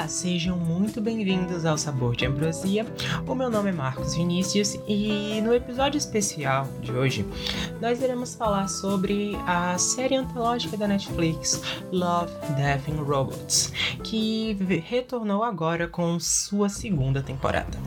[0.00, 2.86] Olá, sejam muito bem-vindos ao Sabor de Ambrosia.
[3.26, 7.22] O meu nome é Marcos Vinícius e no episódio especial de hoje
[7.82, 11.60] nós iremos falar sobre a série antológica da Netflix
[11.92, 14.54] Love, Death and Robots, que
[14.86, 17.78] retornou agora com sua segunda temporada.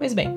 [0.00, 0.34] Pois bem,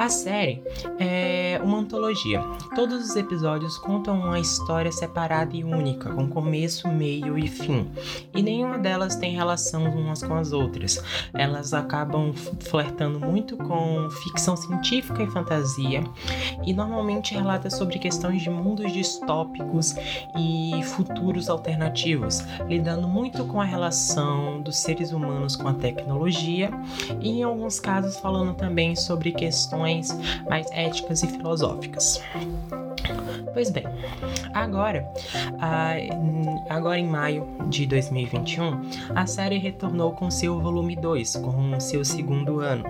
[0.00, 0.62] a série
[0.98, 2.42] é uma antologia.
[2.74, 7.86] Todos os episódios contam uma história separada e única, com começo, meio e fim.
[8.34, 11.04] E nenhuma delas tem relação umas com as outras.
[11.34, 16.02] Elas acabam flertando muito com ficção científica e fantasia,
[16.64, 19.94] e normalmente relata sobre questões de mundos distópicos
[20.34, 26.70] e futuros alternativos, lidando muito com a relação dos seres humanos com a tecnologia,
[27.20, 30.08] e em alguns casos falando também sobre questões questões
[30.48, 32.20] mais éticas e filosóficas.
[33.52, 33.84] Pois bem,
[34.54, 35.08] agora,
[36.68, 38.80] agora em maio de 2021,
[39.14, 42.84] a série retornou com seu volume 2, com seu segundo ano.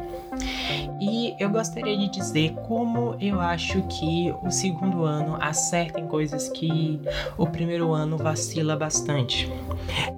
[1.01, 6.51] E eu gostaria de dizer como eu acho que o segundo ano acerta em coisas
[6.51, 7.01] que
[7.39, 9.51] o primeiro ano vacila bastante.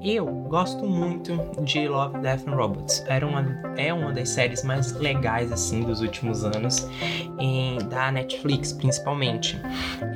[0.03, 3.05] Eu gosto muito de Love, Death and Robots.
[3.07, 3.43] Era uma,
[3.77, 6.89] é uma das séries mais legais assim dos últimos anos,
[7.39, 9.61] em, da Netflix principalmente.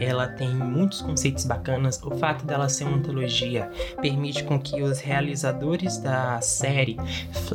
[0.01, 2.00] Ela tem muitos conceitos bacanas.
[2.03, 3.69] O fato dela ser uma antologia
[4.00, 6.97] permite com que os realizadores da série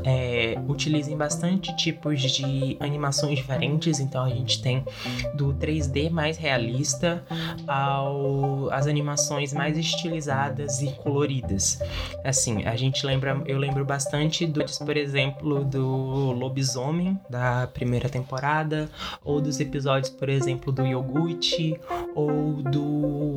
[0.04, 4.02] é, utilizem bastante tipos de animações diferentes.
[4.02, 4.84] Então a gente tem
[5.34, 7.24] do 3D mais realista
[7.66, 11.80] ao as animações mais estilizadas e coloridas.
[12.24, 18.90] Assim, a gente lembra, eu lembro bastante do, por exemplo, do Lobisomem da primeira temporada,
[19.24, 21.54] ou dos episódios, por exemplo, do Yogurt,
[22.16, 23.32] ou do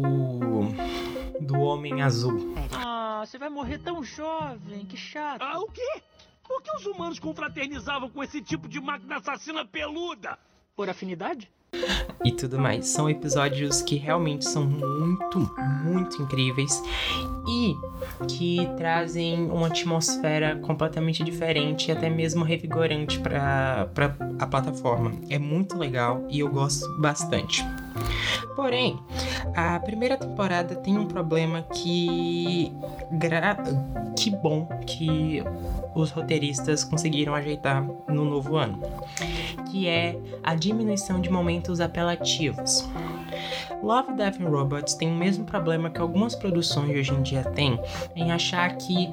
[1.40, 2.54] do Homem Azul.
[2.72, 5.42] Ah, você vai morrer tão jovem, que chato.
[5.42, 6.02] Ah, o quê?
[6.42, 10.38] Por que os humanos confraternizavam com esse tipo de máquina assassina peluda?
[10.76, 11.50] Por afinidade?
[12.24, 12.86] e tudo mais.
[12.86, 15.38] São episódios que realmente são muito,
[15.84, 16.82] muito incríveis
[17.46, 17.74] e
[18.26, 23.88] que trazem uma atmosfera completamente diferente e até mesmo revigorante para
[24.38, 25.12] a plataforma.
[25.28, 27.64] É muito legal e eu gosto bastante.
[28.54, 28.98] Porém,
[29.54, 32.72] a primeira temporada tem um problema que.
[33.12, 33.56] Gra...
[34.16, 35.42] Que bom que
[35.94, 38.80] os roteiristas conseguiram ajeitar no novo ano,
[39.70, 42.88] que é a diminuição de momentos apelativos.
[43.82, 47.78] Love, Death and Robots tem o mesmo problema que algumas produções hoje em dia têm
[48.14, 49.12] em achar que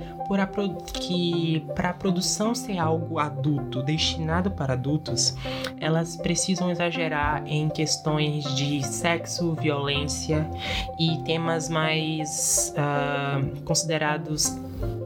[1.76, 5.36] para a produção ser algo adulto, destinado para adultos,
[5.80, 10.50] elas precisam exagerar em questões de sexo, violência
[10.98, 14.58] e temas mais uh, considerados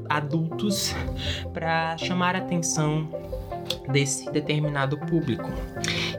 [0.09, 0.94] adultos
[1.53, 3.09] para chamar a atenção
[3.92, 5.50] desse determinado público.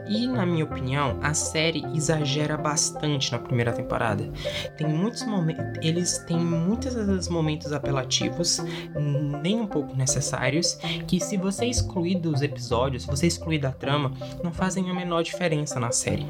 [0.09, 4.29] E na minha opinião, a série exagera bastante na primeira temporada.
[4.77, 8.59] Tem muitos momentos, eles têm muitos momentos apelativos,
[9.41, 10.75] nem um pouco necessários,
[11.07, 14.11] que se você excluir dos episódios, se você excluir da trama,
[14.43, 16.25] não fazem a menor diferença na série.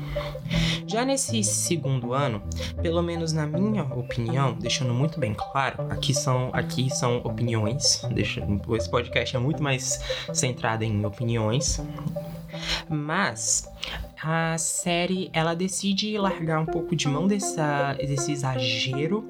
[0.88, 2.42] Já nesse segundo ano,
[2.81, 8.42] pelo menos na minha opinião, deixando muito bem claro, aqui são aqui são opiniões, deixa,
[8.75, 10.00] esse podcast é muito mais
[10.34, 11.81] centrado em opiniões.
[12.90, 13.70] Mas
[14.22, 19.28] a série ela decide largar um pouco de mão dessa, desse exagero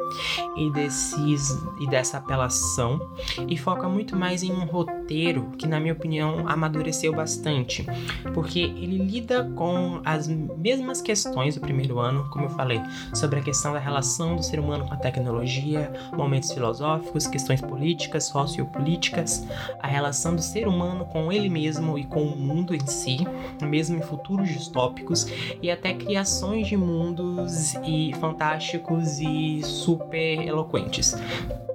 [0.55, 1.49] e, desses,
[1.79, 2.99] e dessa apelação
[3.47, 7.85] e foca muito mais em um roteiro que, na minha opinião, amadureceu bastante,
[8.33, 12.81] porque ele lida com as mesmas questões do primeiro ano, como eu falei,
[13.13, 18.25] sobre a questão da relação do ser humano com a tecnologia, momentos filosóficos, questões políticas,
[18.25, 19.45] sociopolíticas,
[19.81, 23.17] a relação do ser humano com ele mesmo e com o mundo em si,
[23.61, 25.27] mesmo em futuros distópicos distópicos
[25.61, 31.15] e até criações de mundos e fantásticos e super eloquentes.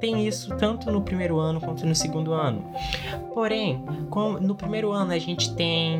[0.00, 2.64] Tem isso tanto no primeiro ano quanto no segundo ano.
[3.34, 3.84] Porém,
[4.40, 5.98] no primeiro ano a gente tem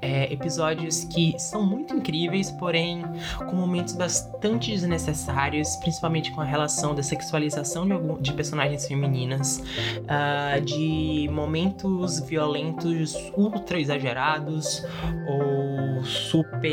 [0.00, 3.04] é, episódios que são muito incríveis, porém
[3.38, 9.58] com momentos bastante desnecessários, principalmente com a relação da sexualização de, algum, de personagens femininas,
[9.58, 14.84] uh, de momentos violentos ultra exagerados
[15.26, 16.72] ou super.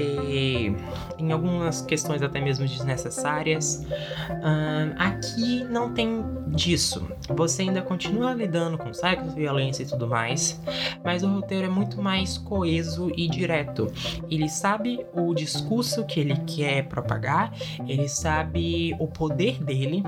[1.17, 3.85] em algumas questões até mesmo desnecessárias.
[4.29, 7.07] Uh, aqui não tem disso.
[7.35, 10.59] Você ainda continua lidando com sexo, violência e tudo mais,
[11.03, 13.91] mas o roteiro é muito mais coeso e direto.
[14.29, 17.53] Ele sabe o discurso que ele quer propagar,
[17.87, 20.03] ele sabe o poder dele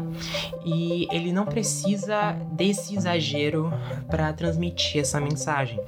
[0.66, 3.72] e ele não precisa desse exagero
[4.10, 5.80] para transmitir essa mensagem.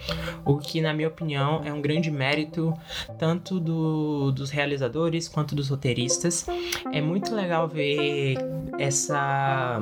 [0.45, 2.73] O que, na minha opinião, é um grande mérito
[3.17, 6.45] tanto do, dos realizadores quanto dos roteiristas.
[6.91, 8.37] É muito legal ver
[8.79, 9.79] essa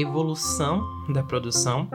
[0.00, 1.88] evolução da produção,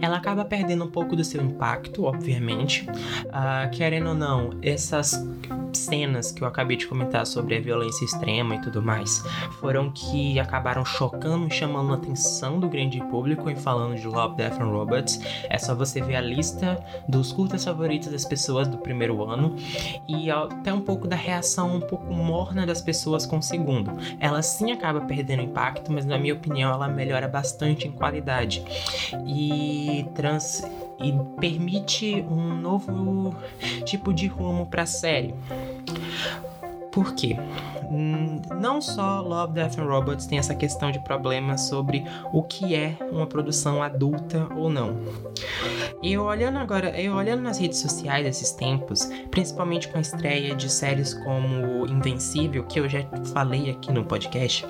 [0.00, 2.86] ela acaba perdendo um pouco do seu impacto, obviamente.
[2.88, 5.12] Uh, querendo ou não, essas
[5.72, 9.22] cenas que eu acabei de comentar sobre a violência extrema e tudo mais
[9.60, 14.36] foram que acabaram chocando e chamando a atenção do grande público em falando de Love,
[14.36, 15.20] Death and Robots.
[15.48, 19.56] É só você ver a lista dos curtas favoritos das pessoas do primeiro ano
[20.06, 23.92] e até um pouco da reação um pouco morna das pessoas com o segundo.
[24.20, 28.57] Ela sim acaba perdendo impacto, mas na minha opinião ela melhora bastante em qualidade
[29.26, 30.62] e trans
[30.98, 33.34] e permite um novo
[33.84, 35.34] tipo de rumo para a série.
[36.90, 37.36] Por quê?
[37.90, 42.74] Hum, não só Love, Death and Robots tem essa questão de problemas sobre o que
[42.74, 44.98] é uma produção adulta ou não.
[46.02, 50.70] Eu olhando agora, eu olhando nas redes sociais esses tempos, principalmente com a estreia de
[50.70, 53.00] séries como Invencível, que eu já
[53.32, 54.66] falei aqui no podcast,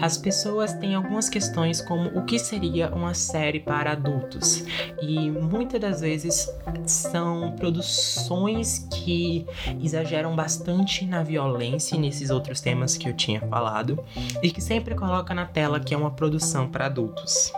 [0.00, 4.64] as pessoas têm algumas questões como o que seria uma série para adultos.
[5.00, 6.50] E muitas das vezes
[6.86, 9.46] são produções que
[9.82, 14.02] exageram bastante na violência nesses outros temas que eu tinha falado
[14.42, 17.52] e que sempre coloca na tela que é uma produção para adultos.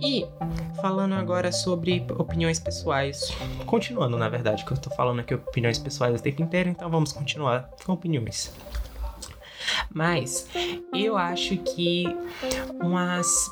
[0.00, 0.26] E
[0.80, 6.18] falando agora sobre opiniões pessoais, continuando na verdade, que eu tô falando aqui opiniões pessoais
[6.18, 8.52] o tempo inteiro, então vamos continuar com opiniões.
[9.92, 10.48] Mas
[10.94, 12.04] eu acho que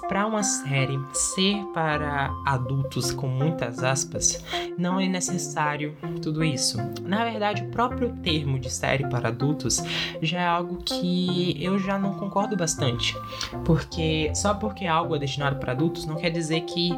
[0.09, 4.45] para uma série ser para adultos com muitas aspas,
[4.76, 6.79] não é necessário tudo isso.
[7.03, 9.82] Na verdade, o próprio termo de série para adultos
[10.21, 13.17] já é algo que eu já não concordo bastante,
[13.65, 16.91] porque só porque algo é destinado para adultos não quer dizer que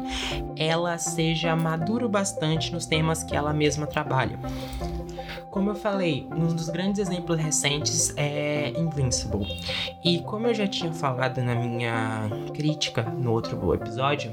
[0.55, 4.39] ela seja maduro bastante nos temas que ela mesma trabalha.
[5.51, 9.47] Como eu falei, um dos grandes exemplos recentes é Invincible.
[10.03, 14.31] E como eu já tinha falado na minha crítica no outro episódio,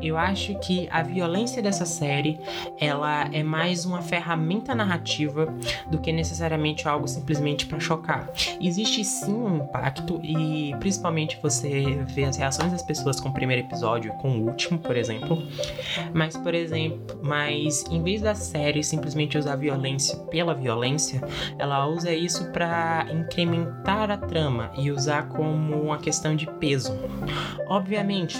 [0.00, 2.40] eu acho que a violência dessa série,
[2.80, 5.52] ela é mais uma ferramenta narrativa
[5.90, 8.30] do que necessariamente algo simplesmente para chocar.
[8.60, 13.66] Existe sim um impacto e principalmente você vê as reações das pessoas com o primeiro
[13.66, 15.42] episódio, com o último, por exemplo.
[16.12, 21.20] Mas por exemplo, mas em vez da série simplesmente usar violência pela violência,
[21.58, 26.92] ela usa isso para incrementar a trama e usar como uma questão de peso.
[27.66, 28.38] Obviamente,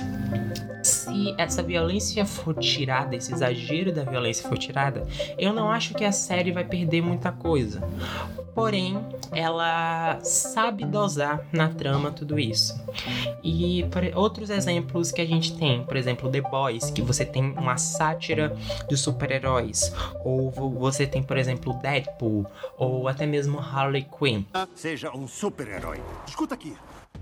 [1.18, 5.06] se essa violência for tirada, esse exagero da violência for tirada,
[5.36, 7.82] eu não acho que a série vai perder muita coisa
[8.54, 8.98] porém
[9.30, 12.74] ela sabe dosar na trama tudo isso.
[13.40, 13.84] E
[14.16, 18.56] outros exemplos que a gente tem, por exemplo, The Boys, que você tem uma sátira
[18.88, 19.92] dos super-heróis,
[20.24, 22.46] ou você tem, por exemplo, Deadpool,
[22.76, 24.42] ou até mesmo Harley Quinn.
[24.74, 26.00] Seja um super-herói.
[26.26, 26.76] Escuta aqui.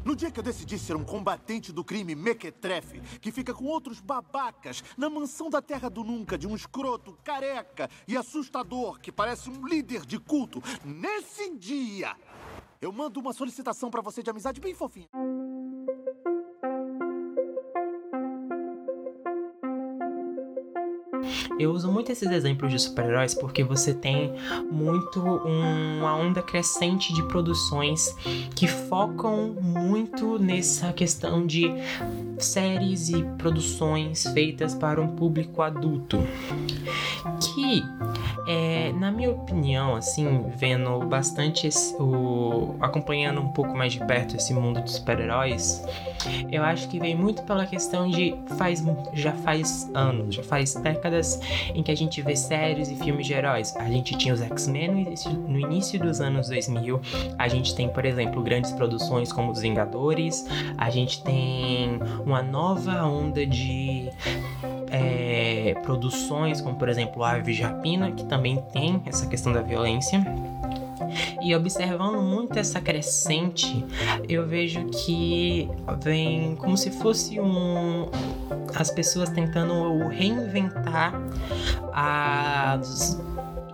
[0.07, 3.99] No dia que eu decidi ser um combatente do crime mequetrefe, que fica com outros
[4.01, 9.51] babacas na mansão da Terra do Nunca de um escroto careca e assustador que parece
[9.51, 12.15] um líder de culto, nesse dia
[12.81, 15.09] eu mando uma solicitação para você de amizade bem fofinha.
[21.59, 24.33] Eu uso muito esses exemplos de super-heróis porque você tem
[24.71, 28.15] muito uma onda crescente de produções
[28.55, 31.71] que focam muito nessa questão de
[32.38, 36.19] séries e produções feitas para um público adulto.
[37.40, 37.83] Que,
[38.47, 44.37] é, na minha opinião, assim, vendo bastante esse, o, acompanhando um pouco mais de perto
[44.37, 45.85] esse mundo dos super-heróis,
[46.50, 51.40] eu acho que vem muito pela questão de faz já faz anos, já faz décadas
[51.75, 53.75] em que a gente vê séries e filmes de heróis.
[53.76, 55.14] A gente tinha os X-Men
[55.49, 57.00] no início, dos anos 2000,
[57.38, 63.04] a gente tem, por exemplo, grandes produções como Os Vingadores, a gente tem uma nova
[63.04, 64.11] onda de
[64.90, 70.25] é, produções, como por exemplo Ave de Rapina, que também tem essa questão da violência.
[71.40, 73.87] E observando muito essa crescente,
[74.28, 75.71] eu vejo que
[76.02, 78.09] vem como se fosse um
[78.75, 81.14] as pessoas tentando reinventar
[81.92, 83.18] as,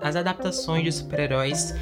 [0.02, 1.74] as adaptações de super-heróis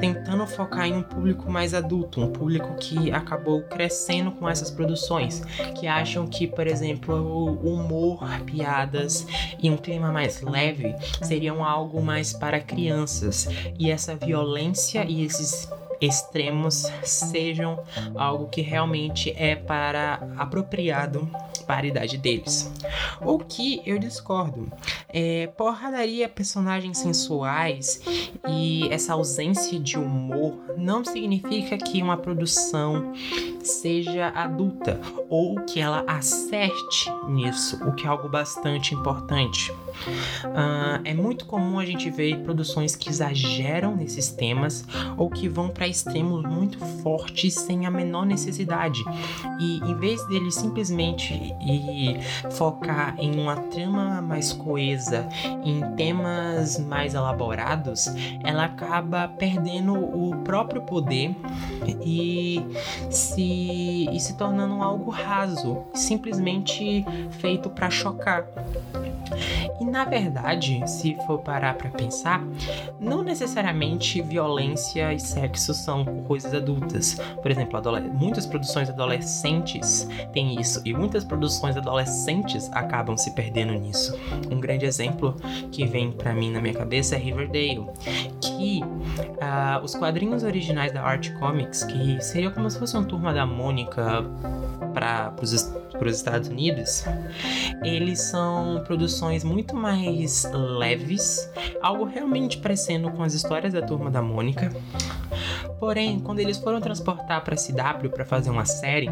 [0.00, 5.42] tentando focar em um público mais adulto, um público que acabou crescendo com essas produções,
[5.78, 9.26] que acham que, por exemplo, humor, piadas
[9.62, 13.48] e um clima mais leve seriam algo mais para crianças,
[13.78, 15.70] e essa violência e esses
[16.06, 17.82] extremos sejam
[18.16, 21.28] algo que realmente é para apropriado
[21.66, 22.70] para a idade deles.
[23.20, 24.70] O que eu discordo.
[25.08, 28.00] É, porradaria, personagens sensuais
[28.48, 33.12] e essa ausência de humor não significa que uma produção
[33.62, 39.70] seja adulta ou que ela acerte nisso, o que é algo bastante importante.
[39.70, 44.84] Uh, é muito comum a gente ver produções que exageram nesses temas
[45.16, 49.02] ou que vão para extremos muito fortes sem a menor necessidade.
[49.60, 52.20] E em vez dele simplesmente ir
[52.50, 55.28] focar em uma trama mais coesa,
[55.64, 58.06] em temas mais elaborados,
[58.42, 61.36] ela acaba perdendo o próprio poder
[62.04, 62.64] e
[63.10, 67.04] se, e se tornando algo raso, simplesmente
[67.38, 68.46] feito para chocar.
[69.80, 72.42] E na verdade, se for parar para pensar,
[73.00, 77.18] não necessariamente violência e sexo são coisas adultas.
[77.40, 77.80] Por exemplo,
[78.12, 84.18] muitas produções adolescentes têm isso e muitas produções adolescentes acabam se perdendo nisso.
[84.50, 85.36] Um grande exemplo
[85.70, 87.86] que vem para mim na minha cabeça é Riverdale,
[88.40, 93.32] que uh, os quadrinhos originais da Art Comics, que seria como se fosse uma turma
[93.32, 94.24] da Mônica
[94.92, 95.52] para os
[96.16, 97.04] Estados Unidos,
[97.82, 104.22] eles são produções muito mais leves, algo realmente parecendo com as histórias da Turma da
[104.22, 104.70] Mônica.
[105.82, 109.10] Porém, quando eles foram transportar para CW para fazer uma série,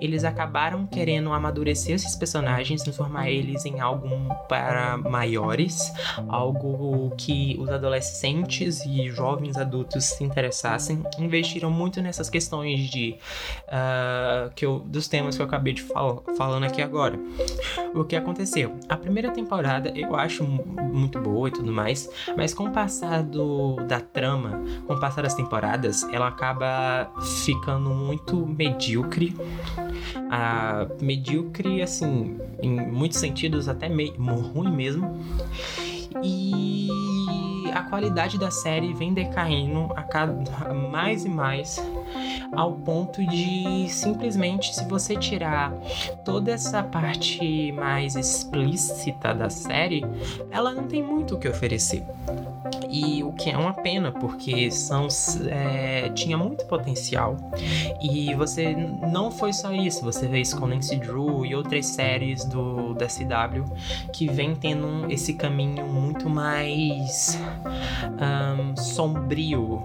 [0.00, 4.08] eles acabaram querendo amadurecer esses personagens, transformar eles em algo
[4.48, 5.92] para maiores,
[6.26, 11.04] algo que os adolescentes e jovens adultos se interessassem.
[11.20, 13.16] Investiram muito nessas questões de
[13.68, 17.16] uh, que eu, dos temas que eu acabei de fal falando aqui agora.
[17.94, 18.76] O que aconteceu?
[18.88, 23.22] A primeira temporada eu acho muito boa e tudo mais, mas com o passar
[23.86, 27.10] da trama, com o passar das temporadas, ela acaba
[27.44, 29.36] ficando muito medíocre.
[30.30, 35.20] Ah, medíocre, assim, em muitos sentidos, até meio ruim mesmo.
[36.22, 36.88] E
[37.74, 41.80] a qualidade da série vem decaindo a cada mais e mais
[42.52, 45.72] ao ponto de simplesmente se você tirar
[46.24, 50.04] toda essa parte mais explícita da série,
[50.50, 52.04] ela não tem muito o que oferecer.
[52.90, 55.08] E o que é uma pena, porque são,
[55.50, 57.36] é, tinha muito potencial.
[58.00, 62.44] E você não foi só isso, você vê isso com Nancy Drew e outras séries
[62.44, 63.64] do da CW
[64.12, 67.38] que vem tendo esse caminho muito mais
[68.20, 69.82] um, sombrio.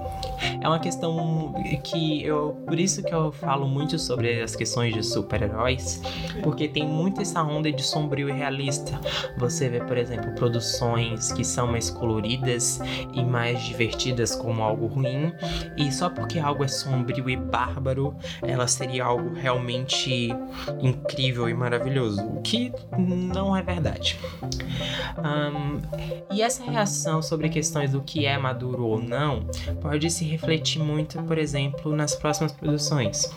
[0.62, 2.63] É uma questão que eu.
[2.65, 6.01] Por isso que eu falo muito sobre as questões de super-heróis,
[6.42, 9.00] porque tem muito essa onda de sombrio e realista.
[9.38, 12.80] Você vê, por exemplo, produções que são mais coloridas
[13.13, 15.34] e mais divertidas como algo ruim,
[15.77, 20.30] e só porque algo é sombrio e bárbaro, ela seria algo realmente
[20.82, 24.20] incrível e maravilhoso, o que não é verdade.
[25.18, 25.82] Um,
[26.34, 29.46] e essa reação sobre questões do que é maduro ou não
[29.82, 33.34] pode se refletir muito, por exemplo, nas próximas produções.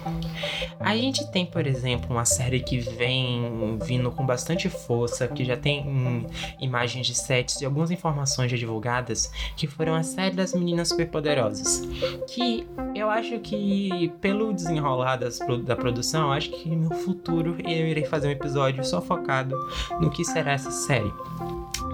[0.81, 5.57] A gente tem, por exemplo, uma série que vem vindo com bastante força, que já
[5.57, 6.27] tem hum,
[6.61, 11.83] imagens de sets e algumas informações já divulgadas, que foram a série das Meninas Superpoderosas.
[12.29, 18.05] Que eu acho que, pelo desenrolar das, da produção, acho que no futuro eu irei
[18.05, 19.57] fazer um episódio só focado
[20.01, 21.13] no que será essa série.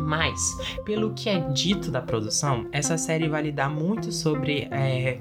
[0.02, 5.18] Mas, pelo que é dito da produção, essa série vai lidar muito sobre é,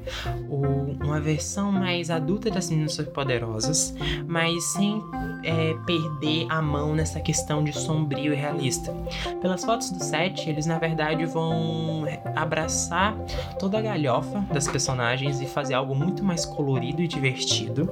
[0.50, 3.94] o, uma versão mais adulta das Meninas Superpoderosas,
[4.28, 5.02] mas sem
[5.44, 8.94] é, perder a mão nessa questão de sombrio e realista.
[9.42, 13.16] Pelas fotos do set, eles na verdade vão abraçar
[13.60, 17.90] toda a galhofa das personagens e fazer algo muito mais colorido e divertido,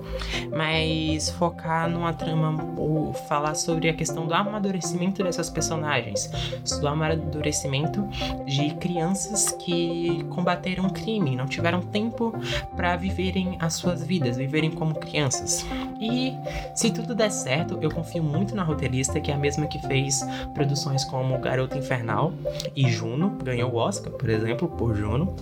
[0.55, 6.29] mas focar numa trama ou falar sobre a questão do amadurecimento dessas personagens
[6.79, 8.07] do amadurecimento
[8.45, 12.33] de crianças que combateram crime, não tiveram tempo
[12.75, 15.65] para viverem as suas vidas, viverem como crianças.
[15.99, 16.33] E
[16.75, 20.21] se tudo der certo, eu confio muito na roteirista, que é a mesma que fez
[20.53, 22.33] produções como Garota Infernal
[22.75, 25.35] e Juno, ganhou o Oscar, por exemplo, por Juno.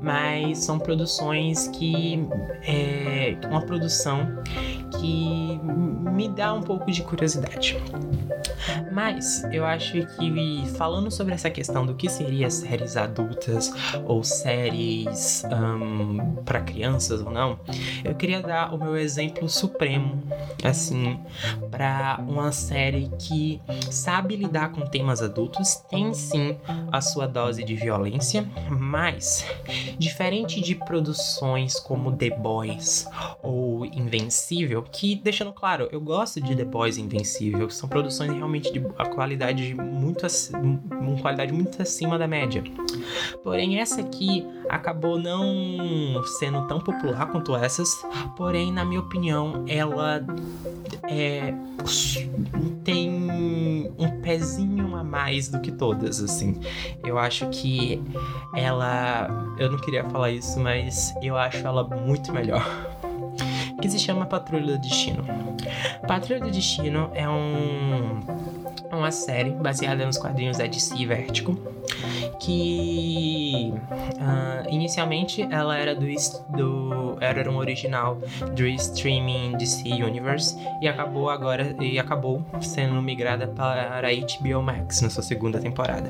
[0.00, 2.26] Mas são produções que
[2.66, 4.42] é uma produção
[5.00, 5.60] que
[6.10, 7.76] me dá um pouco de curiosidade.
[8.92, 10.30] Mas eu acho que
[10.76, 13.72] falando sobre essa questão do que seria séries adultas
[14.04, 17.58] ou séries um, para crianças ou não,
[18.04, 20.22] eu queria dar o meu exemplo supremo,
[20.62, 21.18] assim,
[21.70, 26.56] para uma série que sabe lidar com temas adultos, tem sim
[26.90, 29.44] a sua dose de violência, mas
[29.98, 33.08] diferente de produções como The Boys
[33.42, 38.72] ou Invencível, que deixando claro, eu gosto de The Boys e Invencível, são produções realmente
[38.72, 42.62] de a qualidade muito uma qualidade muito acima da média.
[43.42, 48.04] Porém essa aqui acabou não sendo tão popular quanto essas,
[48.36, 50.24] porém na minha opinião ela
[51.08, 51.54] é,
[52.82, 56.60] tem um pezinho a mais do que todas, assim.
[57.04, 58.02] Eu acho que
[58.54, 62.93] ela, eu não queria falar isso, mas eu acho ela muito melhor
[63.80, 65.24] que se chama Patrulha do Destino.
[66.06, 68.20] Patrulha do Destino é um
[68.92, 71.58] uma série baseada nos quadrinhos da DC Vertigo,
[72.38, 76.06] que uh, inicialmente ela era do,
[76.50, 78.18] do era um original
[78.54, 85.10] do streaming DC Universe e acabou agora e acabou sendo migrada para HBO Max na
[85.10, 86.08] sua segunda temporada.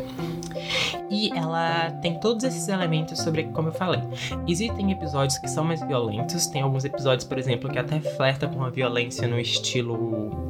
[1.11, 4.01] E ela tem todos esses elementos sobre como eu falei.
[4.47, 8.65] Existem episódios que são mais violentos, tem alguns episódios, por exemplo, que até flerta com
[8.65, 9.97] a violência no estilo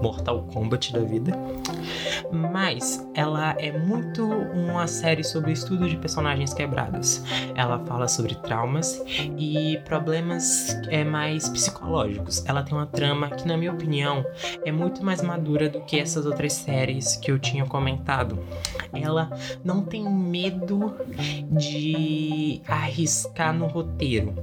[0.00, 1.32] Mortal Kombat da vida
[2.32, 7.22] mas ela é muito uma série sobre estudo de personagens quebrados.
[7.54, 9.02] Ela fala sobre traumas
[9.38, 12.44] e problemas é, mais psicológicos.
[12.46, 14.24] Ela tem uma trama que, na minha opinião,
[14.64, 18.38] é muito mais madura do que essas outras séries que eu tinha comentado.
[18.92, 19.30] Ela
[19.64, 20.94] não tem medo
[21.50, 24.34] de arriscar no roteiro.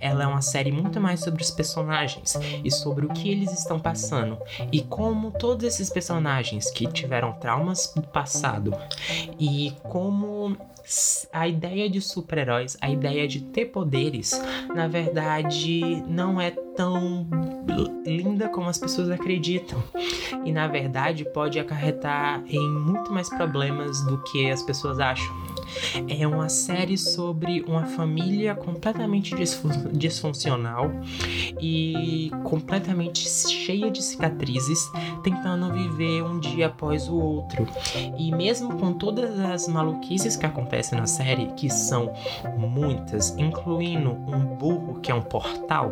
[0.00, 3.78] Ela é uma série muito mais sobre os personagens e sobre o que eles estão
[3.78, 4.38] passando
[4.72, 8.74] e como todos esses personagens que tiveram traumas do passado
[9.38, 10.56] e como
[11.32, 14.32] a ideia de super-heróis, a ideia de ter poderes,
[14.74, 17.26] na verdade não é tão
[18.04, 19.82] linda como as pessoas acreditam.
[20.44, 25.50] E na verdade pode acarretar em muito mais problemas do que as pessoas acham.
[26.08, 29.34] É uma série sobre uma família completamente
[29.92, 30.90] disfuncional
[31.60, 34.90] e completamente cheia de cicatrizes,
[35.22, 37.68] tentando viver um dia após o outro.
[38.18, 42.12] E mesmo com todas as maluquices que acontecem na série, que são
[42.56, 45.90] muitas, incluindo um burro que é um portal,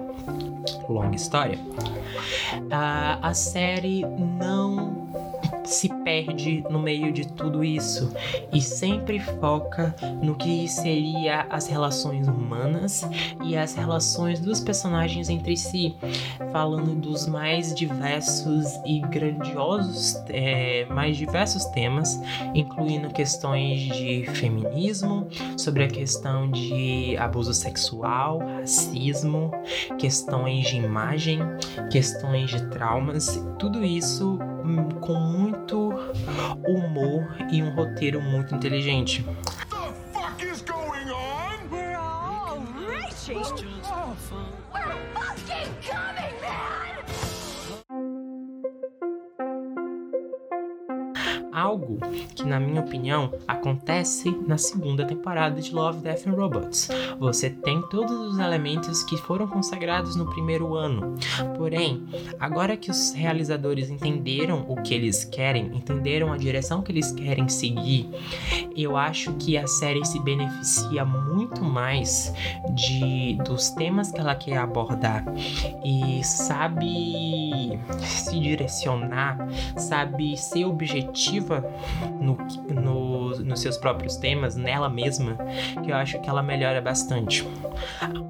[0.88, 1.58] longa história,
[2.70, 5.08] a, a série não
[5.68, 8.12] se perde no meio de tudo isso
[8.52, 13.08] e sempre foca no que seria as relações humanas
[13.44, 15.94] e as relações dos personagens entre si,
[16.50, 22.20] falando dos mais diversos e grandiosos, é, mais diversos temas,
[22.54, 29.50] incluindo questões de feminismo, sobre a questão de abuso sexual, racismo,
[29.98, 31.40] questões de imagem,
[31.90, 34.38] questões de traumas, tudo isso
[35.00, 35.57] com muito
[36.66, 39.24] humor e um roteiro muito inteligente.
[51.68, 51.98] Algo
[52.34, 56.88] que, na minha opinião, acontece na segunda temporada de Love, Death and Robots.
[57.18, 61.14] Você tem todos os elementos que foram consagrados no primeiro ano.
[61.56, 62.06] Porém,
[62.40, 67.48] agora que os realizadores entenderam o que eles querem, entenderam a direção que eles querem
[67.48, 68.08] seguir,
[68.74, 72.32] eu acho que a série se beneficia muito mais
[72.74, 75.24] de dos temas que ela quer abordar
[75.84, 81.57] e sabe se direcionar, sabe ser objetiva
[82.20, 82.36] no,
[82.68, 85.36] no, nos seus próprios temas, nela mesma,
[85.82, 87.46] que eu acho que ela melhora bastante.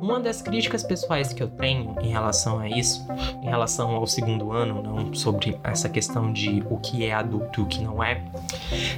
[0.01, 3.07] Uma das críticas pessoais que eu tenho em relação a isso,
[3.43, 7.63] em relação ao segundo ano, não sobre essa questão de o que é adulto e
[7.63, 8.23] o que não é,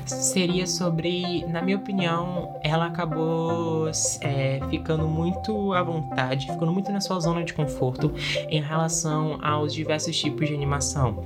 [0.05, 3.89] seria sobre, na minha opinião, ela acabou
[4.21, 8.13] é, ficando muito à vontade, ficando muito na sua zona de conforto
[8.49, 11.25] em relação aos diversos tipos de animação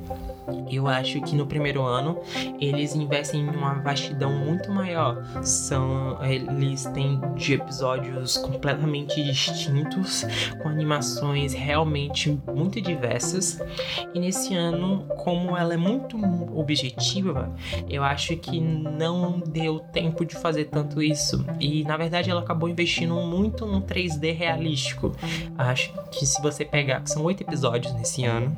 [0.70, 2.20] Eu acho que no primeiro ano
[2.60, 5.24] eles investem em uma vastidão muito maior.
[5.42, 10.24] São eles têm de episódios completamente distintos,
[10.62, 13.60] com animações realmente muito diversas.
[14.14, 16.18] E nesse ano, como ela é muito
[16.54, 17.52] objetiva,
[17.88, 21.44] eu acho que não deu tempo de fazer tanto isso.
[21.60, 25.14] E na verdade ela acabou investindo muito no 3D realístico.
[25.56, 28.56] Acho que se você pegar, são oito episódios nesse ano,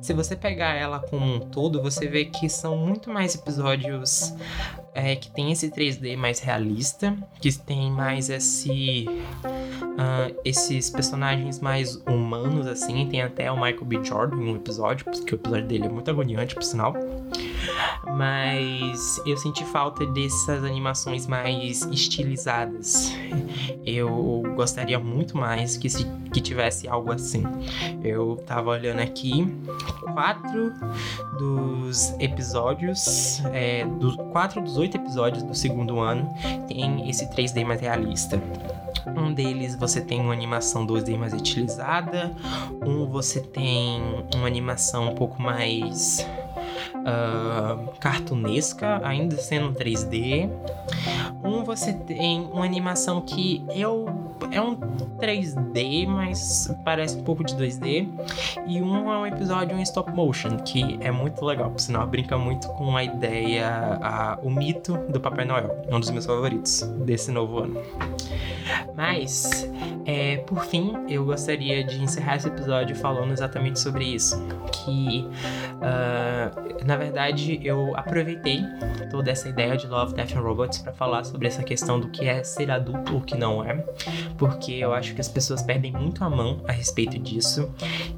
[0.00, 4.34] se você pegar ela como um todo, você vê que são muito mais episódios
[4.94, 11.96] é, que tem esse 3D mais realista, que tem mais esse uh, esses personagens mais
[12.06, 14.04] humanos assim, tem até o Michael B.
[14.04, 16.94] Jordan em um episódio, porque o episódio dele é muito agoniante, por sinal.
[18.06, 23.12] Mas eu senti falta dessas animações mais estilizadas.
[23.84, 27.42] Eu gostaria muito mais que, se, que tivesse algo assim.
[28.02, 29.46] Eu tava olhando aqui,
[30.14, 30.72] quatro
[31.38, 36.28] dos episódios, é, do, quatro dos oito episódios do segundo ano
[36.66, 38.40] tem esse 3D mais realista.
[39.16, 42.34] Um deles você tem uma animação 2D mais utilizada,
[42.84, 44.02] um você tem
[44.34, 46.26] uma animação um pouco mais
[47.08, 50.50] uh, cartunesca, ainda sendo 3D.
[51.42, 54.06] Um você tem uma animação que eu
[54.50, 54.76] é um
[55.20, 58.08] 3D, mas parece um pouco de 2D.
[58.66, 62.38] E um é um episódio em stop motion, que é muito legal, por sinal brinca
[62.38, 65.84] muito com a ideia, a, o mito do Papai Noel.
[65.88, 67.80] É um dos meus favoritos desse novo ano.
[68.94, 69.68] Mas,
[70.04, 74.40] é, por fim, eu gostaria de encerrar esse episódio falando exatamente sobre isso.
[74.72, 75.28] Que,
[75.76, 78.62] uh, na verdade, eu aproveitei
[79.10, 82.26] toda essa ideia de Love, Death and Robots para falar sobre essa questão do que
[82.26, 83.76] é ser adulto ou que não é,
[84.36, 87.72] porque eu acho que as pessoas perdem muito a mão a respeito disso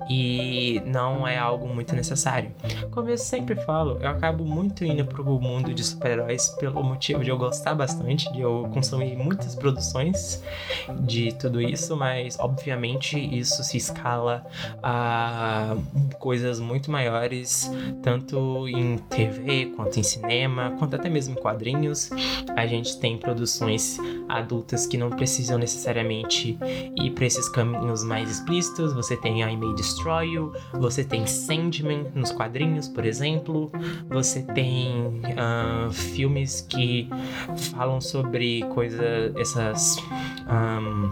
[0.09, 2.51] e não é algo muito necessário.
[2.91, 7.31] Como eu sempre falo, eu acabo muito indo pro mundo de super-heróis pelo motivo de
[7.31, 10.43] eu gostar bastante, de eu consumir muitas produções
[11.01, 14.45] de tudo isso, mas obviamente isso se escala
[14.83, 15.77] a
[16.19, 17.71] coisas muito maiores,
[18.03, 22.11] tanto em TV quanto em cinema, quanto até mesmo em quadrinhos.
[22.57, 26.59] A gente tem produções adultas que não precisam necessariamente
[26.97, 28.93] ir para esses caminhos mais explícitos.
[28.95, 33.71] Você tem I May Destroy You, você tem Sandman nos quadrinhos, por exemplo.
[34.09, 37.09] Você tem uh, filmes que
[37.73, 39.99] falam sobre coisas, essas
[40.51, 41.11] um,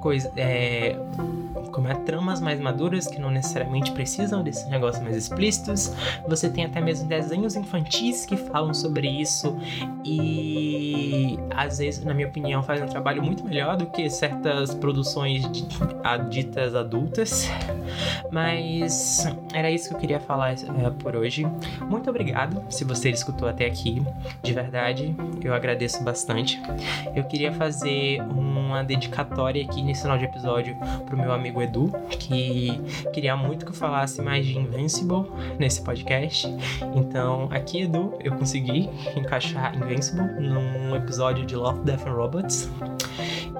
[0.00, 0.96] coisa, é,
[1.72, 5.92] como é tramas mais maduras que não necessariamente precisam desses negócios mais explícitos.
[6.28, 9.56] Você tem até mesmo desenhos infantis que falam sobre isso
[10.04, 15.44] e às vezes, na minha opinião, fazem um trabalho muito melhor do que certas produções
[16.30, 17.48] ditas adultas.
[18.30, 20.56] Mas era isso que eu queria falar é,
[20.98, 21.46] por hoje.
[21.88, 24.02] Muito obrigado se você escutou até aqui.
[24.42, 26.60] De verdade, eu agradeço bastante.
[27.14, 32.80] Eu queria fazer uma dedicatória aqui nesse final de episódio pro meu amigo Edu, que
[33.12, 36.09] queria muito que eu falasse mais de Invincible nesse podcast.
[36.94, 42.70] Então, aqui, Edu, eu consegui encaixar Invincible num episódio de Love, Death and Robots.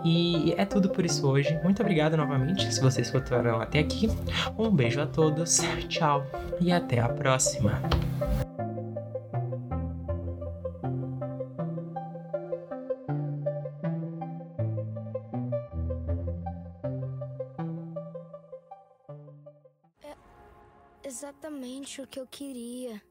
[0.04, 1.58] E é tudo por isso hoje.
[1.62, 4.08] Muito obrigado novamente se vocês escutaram até aqui.
[4.58, 6.26] Um beijo a todos, tchau
[6.60, 7.80] e até a próxima.
[21.80, 23.02] Exatamente o que eu queria.